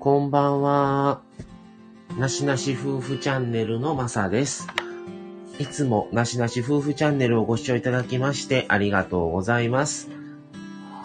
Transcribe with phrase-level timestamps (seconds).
[0.00, 1.20] こんばんは。
[2.16, 4.66] なしなし夫婦チャンネルのまさです。
[5.58, 10.08] いつもなしなし夫婦チャンネルをご視聴いただきましてありがとうございます。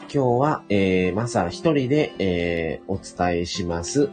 [0.04, 4.10] 今日は、えー、まさ一人で、えー、お伝えします。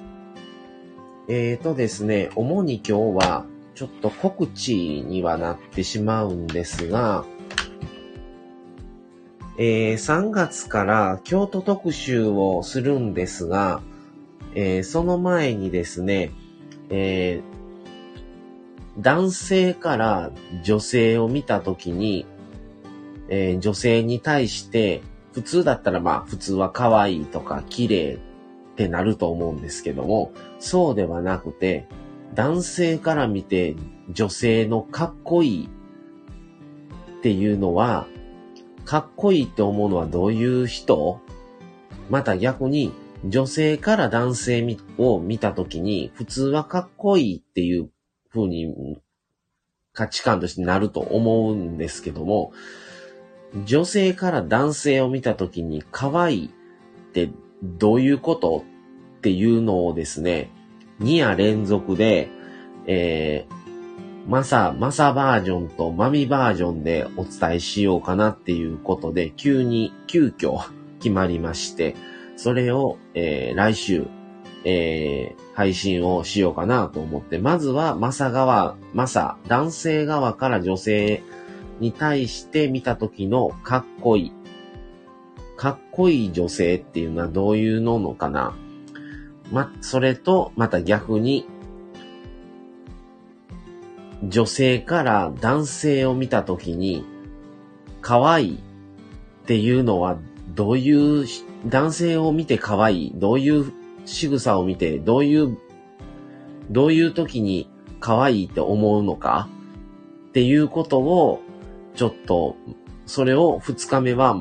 [1.29, 3.47] えーとですね、主に今日は、
[3.77, 7.25] ちょっと告知にはなってしまうんですが、
[9.59, 13.81] えー3月から京都特集をするんですが、
[14.55, 16.31] えーその前にですね、
[16.91, 17.53] えー
[19.01, 20.31] 男性から
[20.63, 22.27] 女性を見たときに、
[23.29, 25.03] えー女性に対して、
[25.33, 28.19] 普通だったらまあ普通は可愛いとか綺麗っ
[28.77, 31.87] てなると思うんですけども、そうではなくて、
[32.35, 33.77] 男性から見て
[34.11, 35.69] 女性のかっこいい
[37.19, 38.07] っていうのは、
[38.85, 41.19] かっこいいって思うのはどういう人？
[42.11, 42.93] また逆に
[43.25, 47.91] 女性から男性を見たときに普通はかっこいいっていう
[48.33, 48.99] 風に
[49.93, 52.53] 価値観としてなると思うんですけども、
[53.65, 56.51] 女性から男性を見たときに可愛いっ
[57.13, 57.31] て
[57.63, 58.65] どういうこと
[59.19, 60.51] っていうのをですね、
[61.01, 62.29] 2夜連続で、
[62.87, 70.59] えー、マサ、マサバージョンとマミバージョンでお伝えしようかなっていうことで、急に、急遽
[70.99, 71.95] 決まりまして、
[72.43, 74.09] それを、えー来週、
[74.65, 81.23] えー配信をしようかなと思って、まずはマサ側、マサ、男性側から女性
[81.79, 84.33] に対して見た時のかっこいい。
[85.57, 88.57] かっこいい女性っていうのはどういうののかな
[89.53, 91.47] ま、それと、また逆に、
[94.25, 97.05] 女性から男性を見たときに、
[98.01, 98.59] 可愛いっ
[99.47, 100.19] ていうのは、
[100.55, 101.27] どういう、
[101.67, 103.73] 男性を見て可愛い、どういう
[104.05, 105.59] 仕草を見て、どういう、
[106.71, 109.49] どういう時に可愛いって思うのか？
[110.29, 111.41] っていうことを、
[111.95, 112.57] ちょっと、
[113.07, 114.37] それを二日目は、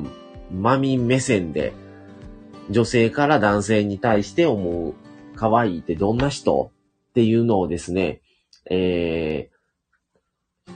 [0.52, 1.72] マミ目線で、
[2.70, 4.94] 女性から男性に対して思う、
[5.36, 6.70] 可愛いってどんな人？
[7.10, 8.22] っていうのをですね、
[8.70, 10.72] えー、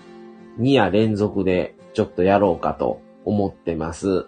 [0.60, 4.26] 2夜連続でちょっとやろうかと思ってます。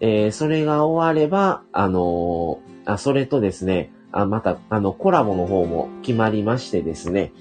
[0.00, 7.32] えー、それが終われば、あのーあ、それとですね、あ、また、あの、コラボの方も決まりましてですね、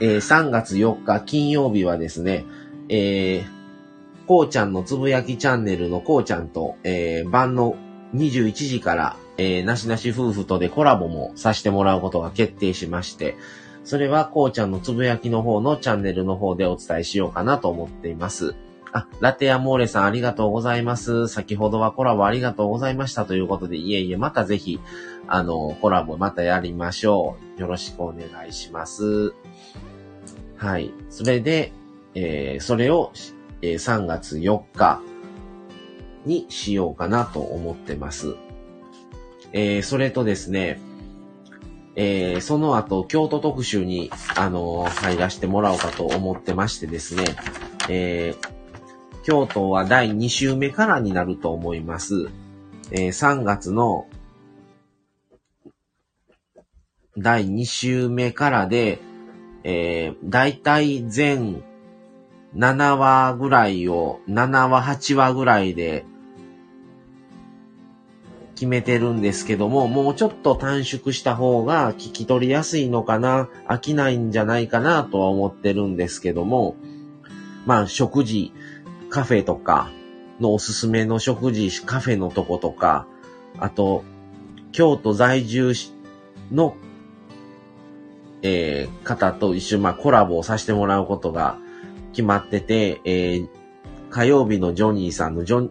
[0.00, 2.46] えー3月4日金曜日はですね、
[2.88, 7.76] えー、こうちゃんのつぶやきチャンネルのこうちゃんと、えー晩の
[8.14, 13.36] 21時から、えーなしなし夫婦とでコラボもさせてもらうことが決定しまして、
[13.84, 18.54] それはこうちゃんのつぶやきの方のチャンネルの方でお伝えしようかなと思っています。
[18.92, 21.28] あ、ラテアモーレさんありがとうございます。
[21.28, 24.80] 先ほどはコラボありがとうございましたということで、いえいえ、またぜひ、
[25.28, 27.60] あの、コラボまたやりましょう。
[27.60, 29.32] よろしくお願いします。
[30.56, 30.92] はい。
[31.08, 31.72] それで、
[32.14, 33.12] えーそれを、
[33.62, 35.00] えー3月4日
[36.26, 38.34] にしようかなと思ってます。
[39.52, 40.80] えーそれとですね、
[41.94, 47.24] えーその後、京都特集に、あのー入らせてもらおうかと思ってましてですね、
[47.88, 48.59] えー
[49.22, 52.28] 京都は第2週目からになると思います。
[52.90, 54.06] えー3月の
[57.18, 58.98] 第2週目からで、
[59.64, 61.62] えー、だいたい全
[62.56, 66.04] 7話ぐらいを、7話、8話ぐらいで
[68.54, 76.74] 決めてるんですけども、もうちょっと短縮した方が聞き取りやすいのかな、飽きないんじゃないかなとは思ってるんですけども、
[77.66, 78.52] まあ食事、
[79.10, 79.90] カフェとか
[80.40, 83.06] のおすすめの食事、カフェのとことか、
[83.58, 84.04] あと、
[84.72, 85.74] 京都在住
[86.52, 86.76] の
[88.42, 91.58] えー方と一緒、まあ、コラボをさせてもらうことが
[92.12, 93.48] 決まってて、えー
[94.10, 95.70] 火曜日のジョニーさんのジョン、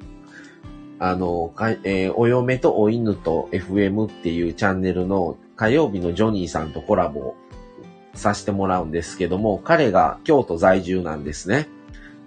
[0.99, 7.35] あの、かえーお嫁とお犬と FM っていうチャンネルの火曜日のジョニーさんとコラボ
[8.13, 11.67] させてもらうんですけども、彼が京都在住なんですね。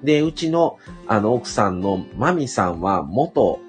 [0.02, 3.60] で、うちの、あの、奥さんのマミさんは元、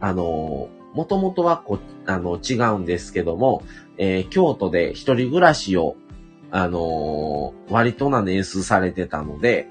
[0.00, 3.62] あの、もともとはこ、あの、違うんですけども、
[3.98, 5.96] えー京都で一人暮らしを
[6.50, 9.68] あのー割とな年数されてたので、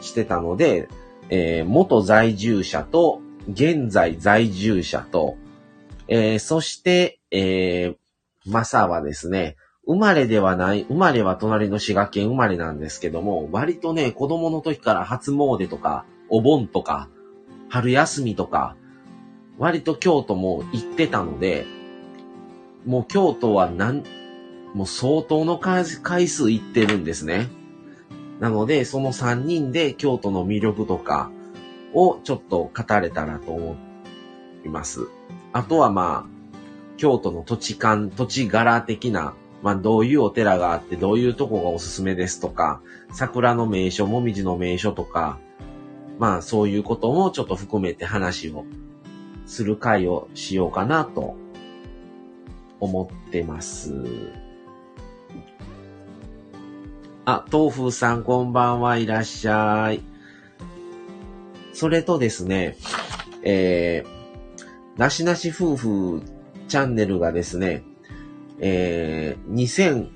[0.00, 0.88] してたので、
[1.30, 5.36] えー元在住者と、現在在住者と、
[6.08, 7.96] えそして、えー
[8.46, 9.56] マサはですね、
[9.88, 17.08] 生まれではない、生まれは隣の滋賀県生まれなんですけども、割とね、子供の時から初詣とか、お盆とか、
[17.70, 18.76] 春休みとか、
[19.58, 21.66] 割と京都も行ってたので、
[22.84, 24.04] もう京都はなん、
[24.74, 27.48] もう相当の回数行ってるんですね。
[28.40, 31.30] なので、その3人で京都の魅力とか
[31.94, 33.76] をちょっと語れたらと思
[34.66, 35.08] います。
[35.54, 36.38] あとはまあ、
[36.98, 42.80] 京都の土地感、土地柄的な、まあどういうお寺があってどういうとこがおすすめですとか、
[43.12, 45.38] 桜の名所、もみじの名所とか、
[46.18, 48.64] まあそういうこともちょっと含めて話を
[49.46, 51.36] する会をしようかなと
[52.80, 53.94] 思ってます。
[57.24, 60.02] あ、豆腐さんこんばんはいらっしゃい。
[61.72, 62.76] それとですね、
[63.42, 66.22] えー、なしなし夫婦
[66.68, 67.84] チャンネルがですね、
[68.60, 70.08] えー、2000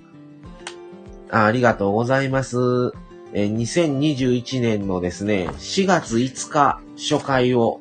[1.30, 2.92] あ、ありがとうございます。
[3.32, 7.80] えー、2021年のですね、4月5日初回を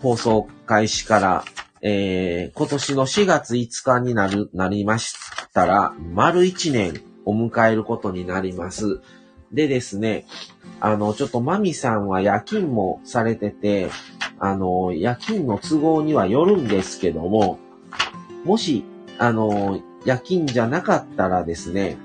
[0.00, 1.44] 放送開始から、
[1.80, 5.14] えー、今年の4月5日になる、なりまし
[5.54, 9.00] たら、丸1年を迎えることになります。
[9.50, 10.26] でですね、
[10.80, 13.88] あの、ちょっとマミさんは夜勤もされてて、
[14.38, 17.58] あの、夜勤の都合にはよるんですけども、
[18.44, 18.84] もし、
[19.18, 21.96] あの、夜勤じゃなかったらですね、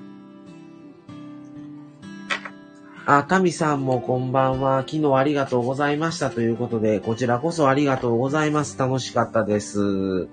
[3.12, 4.82] あ、タミさんもこんばんは。
[4.88, 8.78] 昨日ありがとうございましたということで、こちらこそありがとうございます。
[8.78, 10.28] 楽しかったです。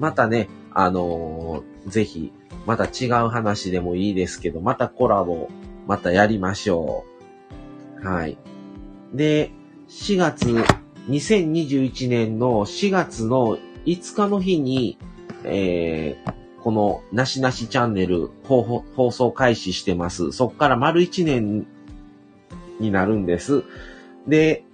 [0.00, 2.32] またね、あのー、ぜひ、
[2.66, 5.48] また違う話でもいいですけど、またコラボ、
[5.86, 7.04] またやりましょ
[8.02, 8.04] う。
[8.04, 8.36] はい。
[9.14, 9.52] で、
[9.88, 10.48] 4月、
[11.08, 14.98] 2021年の4月の5日の日に、
[15.44, 20.32] えー、このなしなしチャンネル放送開始してます。
[20.32, 21.66] そっから丸1年
[22.78, 23.64] になるんです。
[24.26, 24.64] で、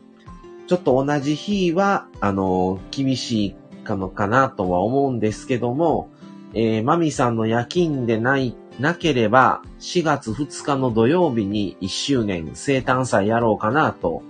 [0.67, 6.11] ちょっと同じ日は、あの、厳しいかのかなとは思うんですけども、
[6.53, 14.23] えー、マミさんの夜勤でない、なければ、4月2日の土曜日に1周年生誕祭やろうかなと、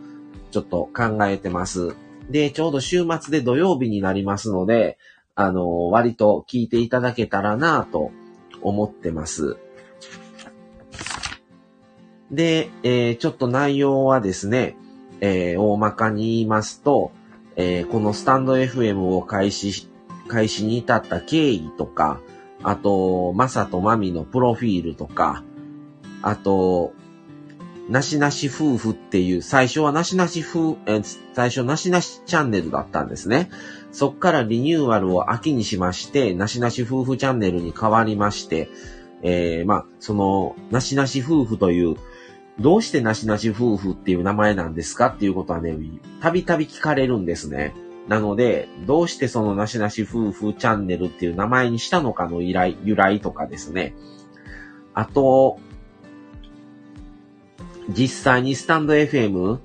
[0.52, 1.96] ちょっと考えてます。
[2.30, 4.96] で、ちょうど週末で土曜日になりますので、
[5.40, 8.10] あの、割と聞いていただけたらなぁと
[8.60, 9.56] 思ってます。
[12.32, 14.76] で、えー、ちょっと内容はですね、
[15.20, 17.12] えー、大まかに言いますと、
[17.54, 19.88] えー、このスタンド FM を開始、
[20.26, 22.20] 開始に至った経緯とか、
[22.64, 25.44] あと、マサとマミのプロフィールとか、
[26.20, 26.94] あと、
[27.88, 31.00] なしなし夫婦っていう、最初はなしなし夫、え
[31.32, 33.50] 最初なしなしチャンネルだったんですね。
[33.92, 38.68] そっからリニューアルを秋にしまして、なしなし夫婦チャンネルに変わりまして、
[39.22, 41.96] えー、まあ、その、なしなし夫婦という
[42.60, 45.76] どうしてなしなし夫婦っていう名前なんですかっていうことはね、
[46.20, 47.74] たびたび聞かれるんですね。
[48.08, 53.94] なので、どうしてそのなしなし夫婦チャンネルっていう名前にしたのかの依頼、由来とかですね。
[54.92, 55.60] あと、
[57.90, 59.58] 実際にスタンド FM、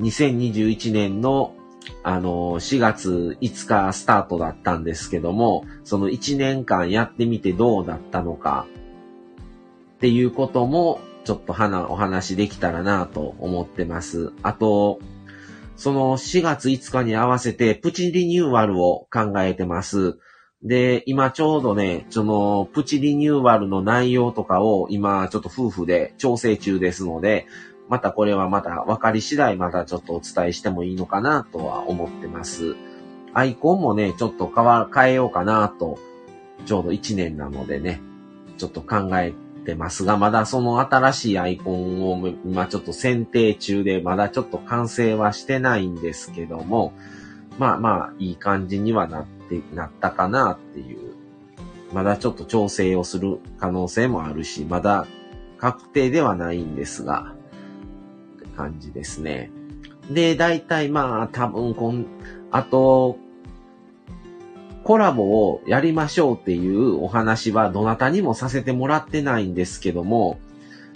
[0.00, 1.54] 2021年の
[2.02, 8.66] あの、4月5日スタートだったんですけども、その1年間やってみてどうだったのか
[9.96, 14.32] っていうこともちょっとお話できたらなと思ってます。
[14.42, 15.00] あと、
[15.76, 20.18] その4月5日に合わせてプチリニューアルを考えてます。
[20.62, 27.46] で、今ちょうどね、そのプチリニューアルの内容とかを今ちょっと夫婦で調整中ですので、
[27.90, 32.76] またこれはまた分かり次第またちょっとお伝えしてもいいのかなとは思ってます。
[33.34, 35.98] アイコンもね、ちょっと変わ、変えようかなと、
[36.66, 38.00] ちょうど1年なのでね、
[38.58, 46.92] ちょっと考えてますが、まだその新しいアイコンを今ちょっと選定中で、まだちょっと完成はしてないんですけども、
[47.58, 51.14] まあまあ、いい感じにはなって、なったかなっていう。
[51.92, 55.08] まだちょっと調整をする可能性もあるし、まだ
[55.58, 57.34] 確定ではないんですが、
[58.60, 59.50] 感じですね。
[60.10, 62.06] で、大体まあ、多分こん、
[62.50, 63.16] あと、
[64.82, 70.40] コラボをやりましょうっていうお話はどなたにもさせてもらってないんですけども、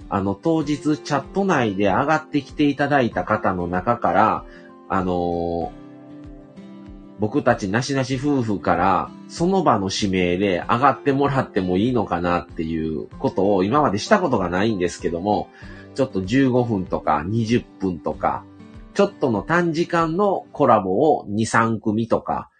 [0.09, 4.45] あの、当日チャット内で上がってきていただいた方の中から、
[4.89, 5.71] あのー、
[7.21, 15.49] 僕たちなしなし夫婦からその場の指名で上がってもらってもいいのかなっていうことを今までしたことがないんですけども、
[15.95, 18.45] ちょっと15分とか20分とか、
[18.95, 22.51] ちょっとの短時間のコラボを2、3組とか、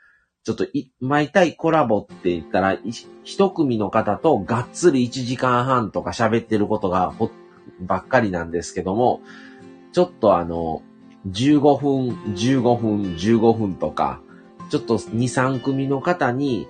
[0.45, 2.77] ちょっとい、毎回コラボって言ったら、
[3.25, 7.15] 一組の方とがっつり1時間半とか喋ってることが
[7.81, 9.23] ばっかりなんですけども、
[9.93, 10.83] ちょっとあの、
[11.29, 14.21] 15分、15分、15分とか、
[14.69, 16.69] ちょっと2、3組の方に、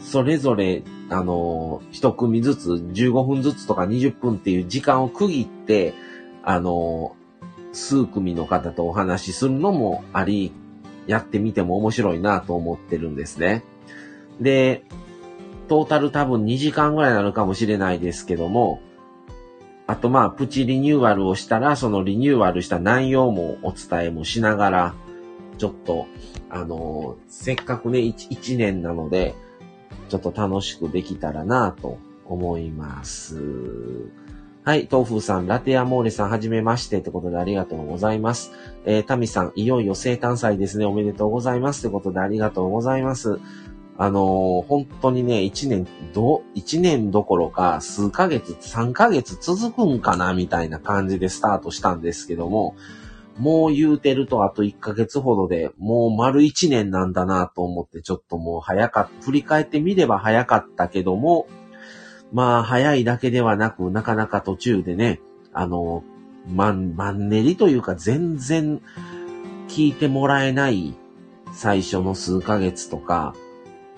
[0.00, 5.94] それぞれ、あの、一組ずつ、15分ずつとか20分っていう時間を区切って、
[6.42, 7.16] あの、
[7.72, 10.52] 数組の方とお話しするのもあり、
[11.06, 13.62] やってみても面白いなと思ってるんですね。
[14.40, 14.84] で、
[15.68, 18.80] トータル多分2時間ぐらいになるかもしれないですけども、
[19.86, 24.94] あとまあ、プチリニューアルをしたら、そのリニューアルした内容もお伝えもしながら、
[25.58, 26.06] ちょっと、
[26.48, 29.34] あのせっかくね1、1年なので、
[30.08, 33.40] ちょっと楽しくできたらなと思います。
[34.64, 38.50] はい、豆腐さん、ラテアモーレさん、はじめましてってことでありがとうございます。
[38.84, 40.84] えー、タミさん、いよいよ生誕祭ですね。
[40.84, 43.38] おめでとうございますってことでありがとうございます。
[43.96, 52.74] あのー、本当にね、一年、ど、一年どころか、数ヶ月、三ヶ月続くんかな、みたいな感じでスタートしたんですけども、
[53.38, 61.46] もう言うてるとあと1ヶ月ほどで、もう丸1年なんだなと思ってちょっともう早かった、振り返ってみれば早かったけども、
[62.32, 65.20] まあ、早いだけではなく、なかなか途中でね、
[65.52, 66.02] あの、
[66.48, 68.80] マン、マンネリというか全然
[69.68, 70.94] 聞いてもらえない
[71.52, 73.34] 最初の数ヶ月とか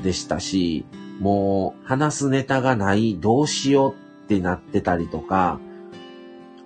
[0.02, 0.84] でしたし、
[1.20, 3.92] もう話すネタがない、どうしよう
[4.24, 5.60] ってなってたりとか、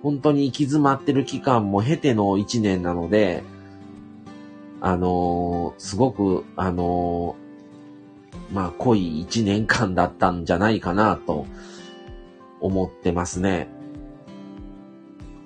[0.03, 3.41] 本当に行き詰まってる期間も経ての一年なので、
[4.81, 7.37] あのー、すごく、あの
[8.51, 11.47] まあ、濃い一年間だったんじゃないかなと
[12.59, 13.69] 思ってますね。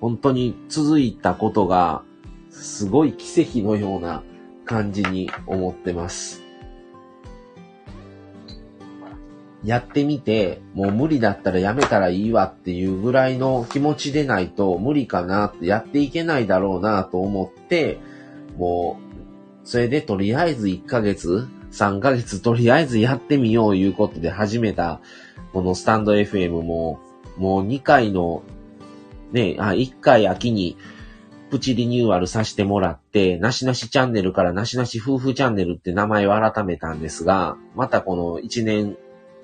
[0.01, 2.03] 本当に続いたことが、
[2.49, 4.23] すごい奇跡のような
[4.65, 6.47] 感じに思ってます。
[9.63, 17.97] やってみて、もう無理だったらやめたらいいわっていうぐらいの気持ちでないと無理かなってやっていけないだろうなと思って、
[18.57, 18.99] も
[19.63, 25.01] う、それでとりあえず1ヶ月3ヶ月とりあえずやってみよういうことで始めた、
[25.53, 26.99] このスタンド FM も、
[27.37, 28.43] もう2回の、
[29.31, 30.77] ね、あ、1回秋に、
[31.49, 38.97] プチリニューアルさせてもらって、なしなしチャンネルからなしなし夫婦チャンネルって名前を改めたんですが、またこの1年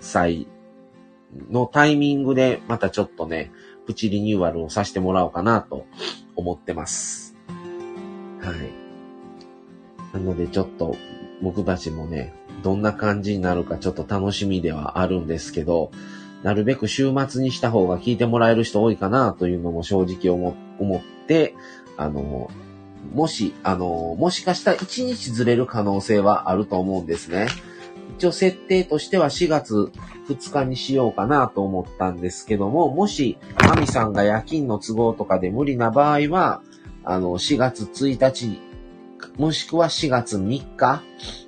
[0.03, 0.47] 祭
[1.49, 3.51] のタイミングで、またちょっとね、
[3.85, 5.85] プチリニューアルをさせてもらおうかなと
[6.35, 7.35] 思ってます。
[8.41, 8.83] はい。
[10.13, 10.95] なのでちょっと
[11.41, 15.91] 僕たちもね、どんな感じになるかちょっと楽しみではあるんですけど、
[16.43, 21.55] なるべく週末にした方が聞いてもらえる人多いかなというのも正直思思って、
[21.97, 22.49] あの、
[23.13, 27.47] もし、あの、もしかしたら1日ずれる可能性はあると思うんですね。
[28.17, 29.91] 一応設定としては4月
[30.29, 36.61] 2日にしようかなと思ったんですけども、もし、神さんが夜勤の都合とかで無理な場合は、
[37.03, 38.73] あの、4月1日に
[39.37, 41.01] もしくは4月3日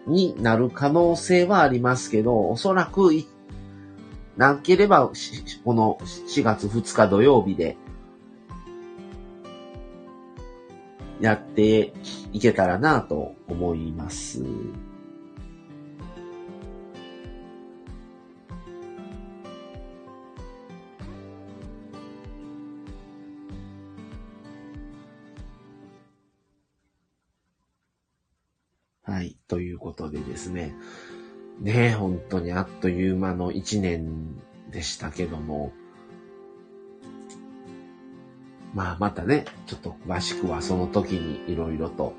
[0.07, 3.12] になる可能性はありますけど、おそらく、
[4.38, 5.12] なければ、
[5.63, 7.77] この4月2日土曜日で、
[11.22, 11.93] やって
[12.34, 14.43] いけたらなと思います。
[29.15, 29.38] はい。
[29.48, 30.75] ということでですね。
[31.62, 34.36] ね本当にあっという間の一年
[34.72, 35.72] でしたけども。
[38.74, 42.13] まあ、またね、ちょっと詳しくはその時にいろいろと、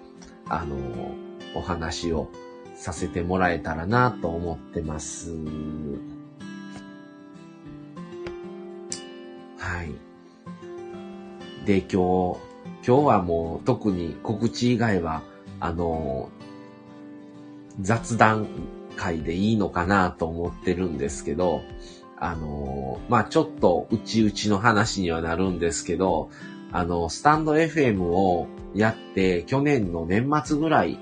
[0.48, 0.74] あの、
[1.54, 2.30] お話を
[2.74, 5.32] させてもらえたらなと思ってます。
[9.58, 9.92] はい。
[11.66, 12.38] で、今日、
[12.86, 15.22] 今日はもう特に告知以外は、
[15.60, 16.30] あの、
[17.80, 18.46] 雑談
[18.96, 21.62] 会でいいのかなと思ってるんですけど、
[22.18, 26.30] あのまあ、ちょっとうちうちの話にはなるんですけど、
[26.72, 30.98] あの、スタンド FM をやって去年の年末ぐらい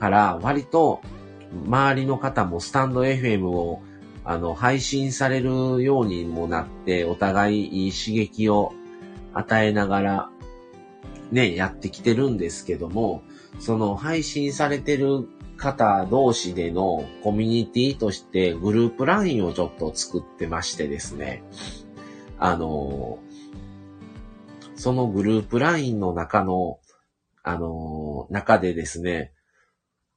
[0.00, 1.00] から割と
[1.66, 3.82] 周りの方もスタンド FM を
[4.24, 8.72] あの、配信されるようにもなって、お互いいい刺激を
[9.34, 10.30] 与えながら、
[11.30, 13.22] ね、やってきてるんですけども、
[13.58, 21.42] その配信されてる方同士でのコミュニティとしてグループラインをちょっと作ってましてですね。
[22.38, 23.18] あの、
[24.76, 26.78] そのグループラインの中の、
[27.42, 29.32] あの、中でですね、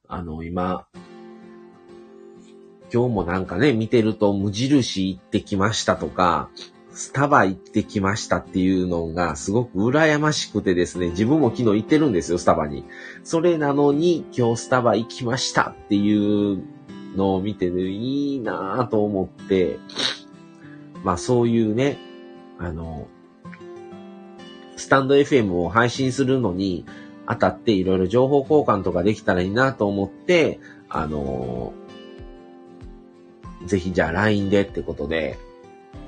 [0.08, 0.86] あの、今、
[2.92, 6.50] 今日もなんかね、見てると無印行ってきましたとか、
[6.98, 12.84] スタバ行ってきましたっていうのがすごく羨ましくてですね、自分も昨日行ってるんですよ、スタバに。
[13.22, 16.60] それなのに今日スタバ行きましたっていう
[17.14, 19.78] のを見てね、いいなぁと思って、
[21.04, 21.98] まあそういうね、
[22.58, 23.06] あの、
[24.74, 26.84] スタンド FM を配信するのに
[27.26, 31.72] あたっていろいろ情報交換とかできたらいいなと思って、あの
[33.66, 35.38] ぜひじゃあ LINE でってことで、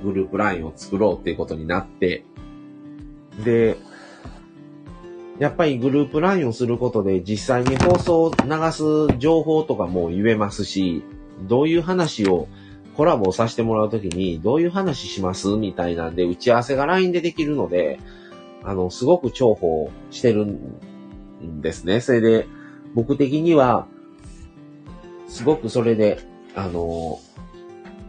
[0.03, 2.23] グループ LINE を作ろうっていうことになって、
[3.43, 3.77] で、
[5.39, 11.03] やっぱりグループ LINE をすることで実際に放送を流す情報とかも言えますし、
[11.47, 12.47] どういう話を
[12.95, 17.99] コラボをさせてもらうときにどういう話しますみたいなんで打ち合わせが LINE でできるので、
[18.63, 22.01] あの、すごく重宝してるんですね。
[22.01, 22.47] それで、
[22.93, 23.87] 僕的には、
[25.27, 26.19] すごくそれで、
[26.53, 27.19] あの、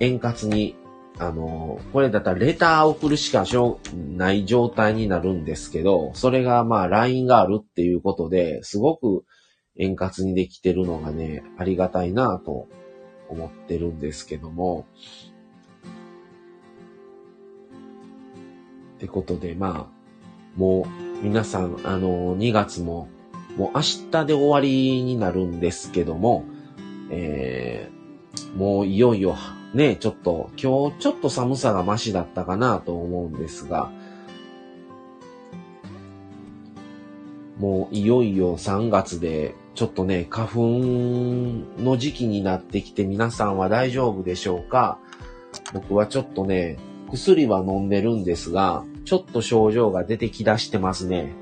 [0.00, 0.74] 円滑に
[1.18, 9.24] あの、これだったらレター送るしかしょうない状態になるんですけど、それがまあ LINE があるっていうことで、すごく
[9.76, 12.68] 円滑にできてるのがね、ありがたいなと
[13.28, 14.86] 思ってるんですけども。
[18.96, 20.02] ってことで、まあ、
[20.56, 20.86] も
[21.22, 23.08] う皆さん、あの、2月も
[23.56, 26.44] もう明日で終わりになるんですけども、
[27.10, 28.01] えー、
[28.54, 29.36] もういよいよ
[29.74, 33.90] ね、ちょっと、今日ちょっと寒さがマシだったかなと思うんですが、
[37.58, 40.60] もういよいよ3月で、ちょっとね、花粉
[41.78, 44.98] の時期になってきて皆さんは大丈夫でしょうか？
[45.72, 46.78] 僕はちょっとね、
[47.10, 51.32] 薬は飲んでるんですが、ちょっと症状が出てきだしてますね。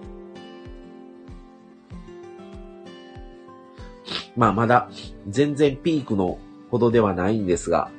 [4.37, 4.91] まあまだ
[5.29, 6.39] 全然ピークの
[6.71, 7.91] ほどではないんですが、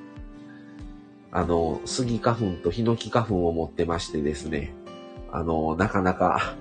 [1.31, 4.73] あの、スギ花粉とヒノキ花粉を持ってましてですね、
[5.31, 6.55] あの、なかなか、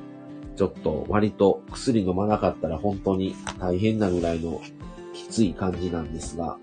[0.57, 4.61] ちょっと割と薬飲まなかったら本当に大変なぐらいの
[5.15, 6.59] きつい感じなんですが、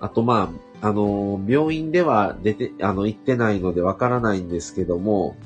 [0.00, 5.36] あとまあ、あの、病院では出て、あの、行ってないのでわからないんですけども、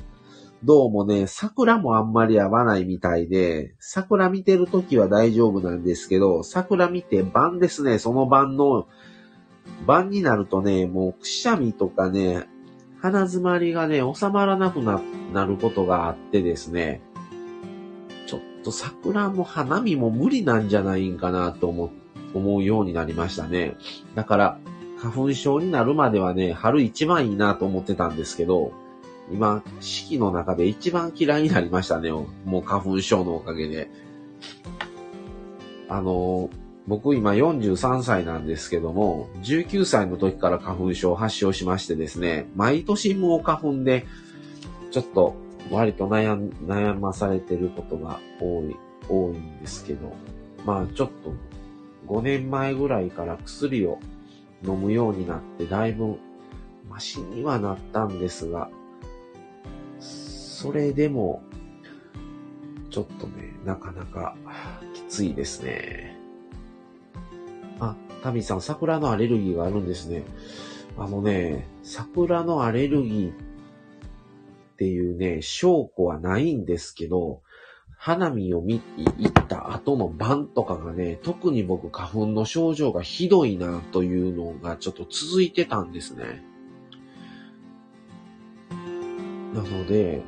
[0.61, 8.85] どうもね、桜もあんまり合わないみたいで、桜見てるときは大丈夫なんですけど、桜見て晩ですね、その晩の
[9.87, 12.49] 晩になるとね、もうくしゃみとかね、
[13.01, 17.01] 鼻詰まりがね、収まらなくな、なることがあってですね、
[18.27, 21.89] ちょっと桜も花見も無理なんじゃないんかなと思、
[22.33, 23.77] 思うようになりましたね。
[24.13, 24.59] だから、
[24.97, 28.73] 花粉症になるまではね、春一番いいなと思ってたんですけど、
[29.31, 32.11] 今、四季の中で一番嫌いになりましたね。
[32.11, 33.89] もう花粉症のおかげで。
[35.91, 36.51] あの
[36.87, 44.07] 僕今43歳なんですけども、19歳の時から花粉症を発症しましてですね、毎年もう花粉で、
[44.89, 45.35] ちょっと
[45.69, 48.75] 割と悩悩まされてることが多い、
[49.07, 50.13] 多いんですけど、
[50.65, 51.33] まあちょっと
[52.07, 53.99] 5年前ぐらいから薬を
[54.63, 56.17] 飲むようになってだいぶ
[56.89, 58.71] マシにはなったんですが、
[60.61, 61.41] それでも、
[62.89, 64.35] ちょっとね、なかなか
[64.93, 66.17] きついですね。
[67.79, 70.25] あ、タミさん、桜のアレルギーがあるんですね。
[70.97, 73.33] あのね、桜のアレルギーっ
[74.75, 77.41] ていうね、証拠はないんですけど、
[77.97, 78.81] 花見を見、
[79.17, 86.43] 行った後の晩とかがね、特に僕花粉の症状がひどいなというのがちょっと続いてたんですね。
[89.53, 90.21] なので、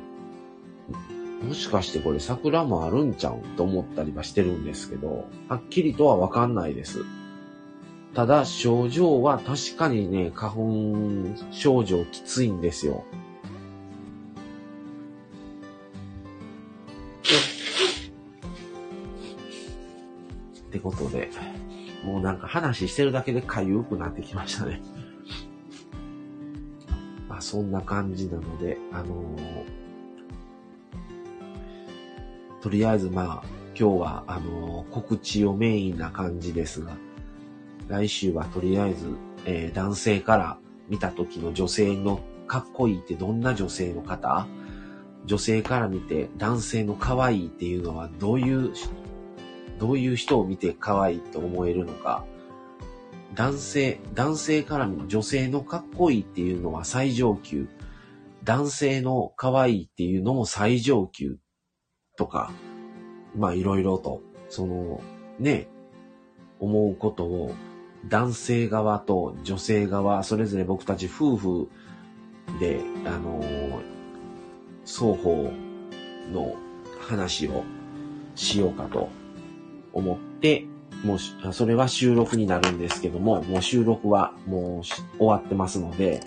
[1.42, 7.04] もしかしてこれ桜もあるんちゃうと思ったりはしてるんですけど、はっきりとはわかんないです。
[8.14, 10.92] ただ、症状は確かにね、花粉
[11.50, 13.04] 症状きついんですよ。
[20.68, 21.30] ってことで、
[22.04, 24.80] もうなんか話してるだけでかゆくなってきましたね。
[27.28, 29.64] まあそんな感じなので、あのー、
[32.62, 33.46] とりあえずまあ
[33.78, 36.96] 今日はあの、告知をメインな感じですが、
[37.88, 39.06] 来週はとりあえず、
[39.44, 44.46] えー、男性から見た時の女性のかっこいいってどんな女性の方？
[45.24, 48.72] 女性から見て男性の可愛いっていうのはどういう、
[49.78, 52.24] どういう人を見て可愛いと思えるのか？
[53.34, 57.68] 男性、男性から見女性のかっこいいっていうのは最上級。
[58.44, 61.38] 男性の可愛いっていうのも最上級。
[62.22, 62.52] とか、
[63.36, 65.02] まあいろいろと、その、
[65.40, 65.66] ね、
[66.60, 67.52] 思うことを
[68.06, 71.68] 男性側と女性側、それぞれ僕たち夫婦
[72.60, 73.42] で、あの
[74.84, 75.52] 双方
[76.32, 76.54] の
[77.00, 77.64] 話を
[78.36, 79.08] しようかと
[79.92, 80.66] 思って、
[81.04, 86.20] もう、それは収録になるんですけども、もう収録はもう終わってますので、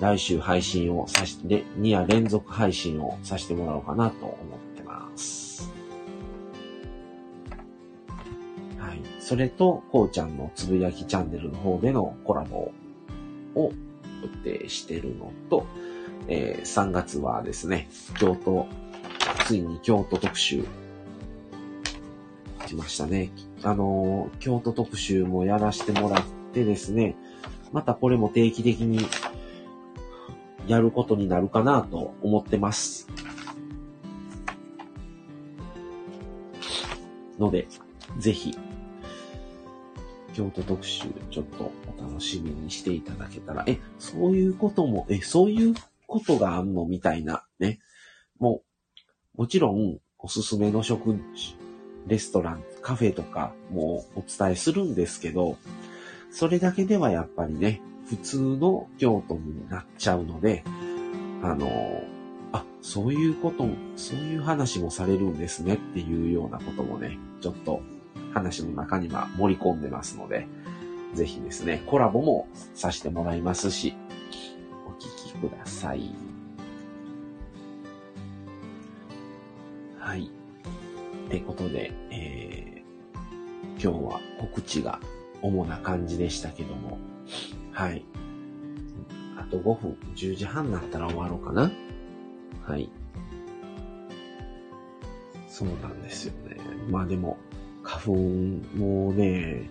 [0.00, 4.73] 来週配信をさして、2夜連続配信をさせてもらおうかなと思って。
[8.78, 9.00] はい。
[9.20, 12.72] それと、こうちゃんのつぶやきチャンネルの方でのコラボ
[13.54, 13.72] を
[14.22, 15.66] 予定してるのと、
[16.28, 18.66] えー、3月はですね、京都、
[19.46, 20.64] ついに京都特集
[22.66, 23.30] 来ましたね。
[23.62, 27.16] あの、京都特集もやらせてもらってですね、
[27.72, 29.06] またこれも定期的に
[30.66, 33.08] やることになるかなと思ってます。
[37.38, 37.66] ので、
[38.18, 38.56] ぜひ、
[40.34, 45.74] 京都特集、ちょっとお楽しみにしていただけたら、え、そういうことも、え、そういう
[46.06, 47.78] ことがあんのみたいな、ね。
[48.38, 48.62] も
[49.36, 51.56] う、もちろん、おすすめの食事、
[52.06, 55.56] レストラン、カフェとかもお伝えするんですけど、
[56.30, 60.64] それだけではやっぱりね、普通の京都になっちゃうので、
[61.42, 62.02] あの、
[62.54, 67.82] あ、そういうこと、そういう話もされるんですねっていうようなこともね、ちょっと
[68.32, 70.46] 話の中には盛り込んでますので、
[71.14, 73.96] ぜひですね、コラボもさせてもらいますし、
[74.86, 76.14] お聞きください。
[79.98, 80.30] はい。
[81.26, 85.00] ってことで、えー、今日は告知が
[85.42, 86.98] 主な感じでしたけども、
[87.72, 88.04] はい。
[89.36, 91.72] あと5分、10時半になったら終わろうかな。
[92.66, 92.90] はい。
[95.48, 96.56] そうなんですよね。
[96.90, 97.36] まあでも、
[97.82, 98.12] 花粉
[98.76, 99.70] もね、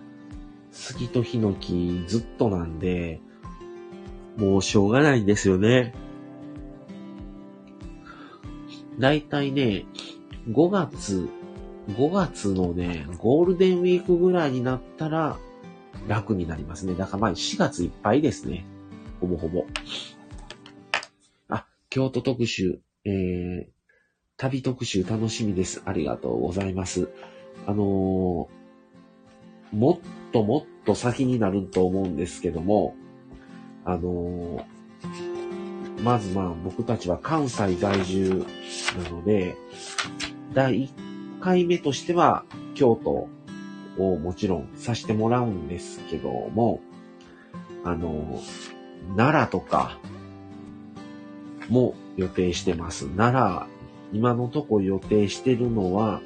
[0.72, 3.20] 杉とヒノキずっとなんで、
[4.38, 5.94] もうしょうがないんですよね。
[9.00, 9.86] だいたいね、
[10.50, 11.28] 5月、
[11.90, 15.38] 5月のね、ゴールデンウィークぐらいになったら
[16.08, 16.94] 楽になりますね。
[16.96, 18.66] だからまあ4月いっぱいですね。
[19.20, 19.66] ほぼほぼ。
[21.94, 23.66] 京都特集、えー、
[24.38, 25.84] 旅特集楽しみです。
[25.86, 27.08] ありがとうございます。
[27.68, 32.96] あのー、もっともっと先になると思うんですけども、
[33.86, 38.44] あのー、まずまあ僕たちは関西在住
[38.98, 39.56] なので、
[40.52, 43.30] 第1回目としては京都
[44.00, 46.82] をもちろんさせてもらうんですけども、
[47.84, 50.00] あのー、奈良とか
[51.70, 53.08] も予定してます。
[53.16, 53.68] 奈良、
[54.14, 56.22] 今のとこ予定してるのは、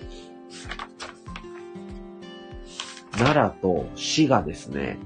[3.11, 4.97] 奈良と滋賀ですね。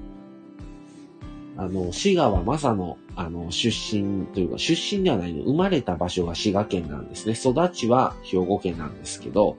[1.56, 5.42] あの、滋賀はまさの、あの、出身というか、出身ではないの。
[5.44, 7.34] 生まれた場所が滋賀県なんですね。
[7.34, 9.56] 育ちは兵庫県なんですけど、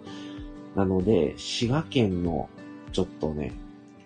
[0.75, 2.49] なので、滋賀県の、
[2.91, 3.53] ちょっとね、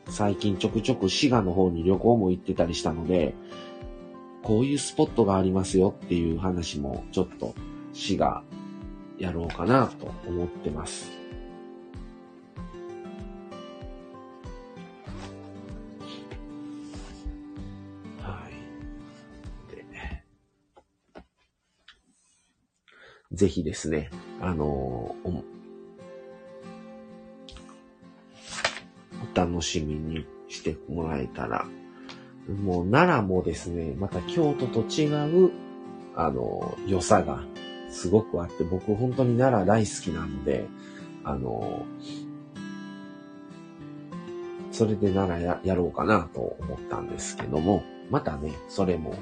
[0.09, 3.33] 最近ちょくちょく滋賀の方に旅行も行ってたりしたので、
[4.47, 7.53] こういうスポットがありますよっていう話もちょっと
[7.91, 8.43] 市が
[9.19, 11.11] やろうかなと思ってます。
[18.21, 18.47] は
[19.69, 19.75] い。
[19.75, 20.23] でね、
[23.33, 25.43] ぜひですね、あのお
[29.35, 31.67] 楽しみにしてもらえたら
[32.47, 35.07] もう奈良もですね、また京都と違
[35.47, 35.51] う、
[36.15, 37.43] あの、良さが
[37.89, 40.67] すごくあって、僕本当に奈良大好きなので、
[41.23, 41.85] あの、
[44.71, 49.15] それで奈良ややろうかなと思ったんですけども、またね、それも、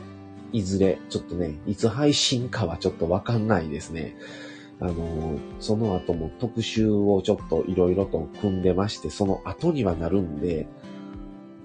[0.51, 4.15] いずれ、ちょっとね、いつ配信かはちょっとわかんないですね。
[4.79, 10.67] あの、その後も特集をちょっといろいろと組んでまして、その後にはなるんで、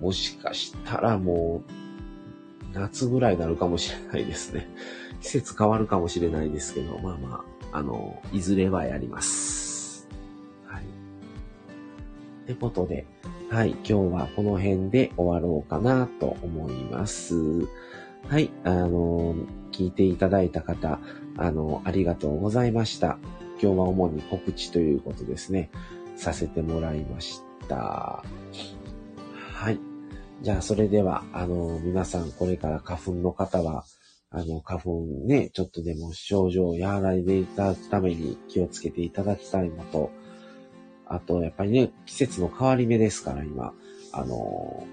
[0.00, 1.80] もしかしたらもう、
[2.72, 4.68] 夏ぐらいになるかもしれないですね。
[5.20, 10.08] 季節変わるかもしれないですけど、まあまあ、あの、いずれはやります。
[10.66, 10.82] はい。
[10.82, 13.06] ってことで、
[13.50, 17.34] はい、今日はこの辺で終わろうかなと思います。
[18.28, 19.34] はい、あの、
[19.72, 21.00] 聞いていただいた方、
[21.36, 23.18] あの、ありがとうございました。
[23.60, 25.70] 今日は主に告知ということですね、
[26.16, 28.24] させてもらいました。
[29.52, 29.89] はい。
[30.42, 33.84] じゃあ、それでは、あの、皆さん、これから花粉の方は、
[34.30, 40.10] あの、花粉ね、ちょっとでも症状を和らいでいただくために気をつけていただきたいのと、
[41.04, 43.74] あと、やっぱりね、季節の変わり目ですから、今、
[44.12, 44.86] あの、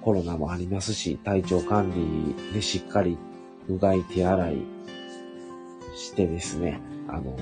[0.00, 3.18] コロナもありますし、体調管理でしっかり、
[3.68, 4.56] うがい手洗い
[5.96, 7.36] してですね、あの、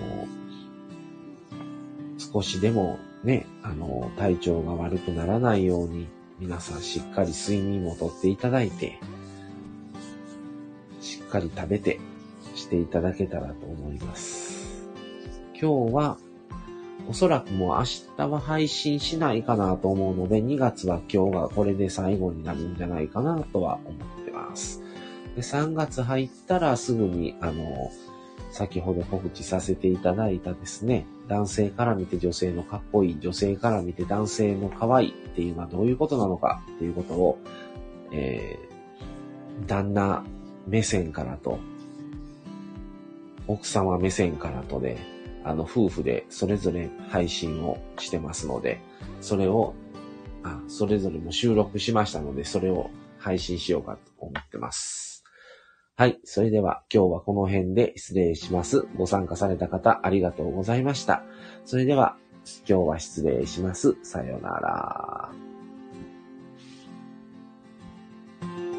[2.18, 6.08] 少しでもね、あの、体調が悪くならないように、
[6.44, 8.98] 皆さんしっかり睡眠もとっていただいて、
[11.00, 11.98] しっかり食べて
[12.54, 14.84] していただけたらと思います。
[15.58, 16.18] 今日は、
[17.08, 17.84] おそらくもう明
[18.18, 24.82] 日は配信しないかなと思うので、2月は今日がこれで最後になるんじゃないかなとは思ってます。
[25.34, 27.90] で、3月入ったらすぐに、あの、
[28.54, 37.38] 先ほど告知させていただいたですね、男性から見て女性のかっこいい、女性から見て男性の可愛いっていうのはどういうことなのかっていうことを、
[38.12, 40.22] えー、旦那
[40.68, 41.58] 目線からと、
[43.48, 44.98] 奥様目線からとで、
[45.42, 48.80] あの、夫婦でそれぞれ配信をしてますので、
[49.20, 49.74] それを、
[50.44, 52.88] あ、それぞれも収録しましたので、それを
[53.18, 55.13] 配信しようかと思ってます。
[55.96, 56.18] はい。
[56.24, 58.88] それでは今日はこの辺で失礼します。
[58.96, 61.22] ご参加された方ありがとうございました。
[61.64, 62.16] それでは
[62.68, 63.96] 今日は失礼します。
[64.02, 65.53] さようなら。